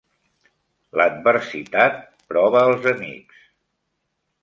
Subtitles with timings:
[1.01, 2.01] L'adversitat
[2.33, 3.49] prova els amics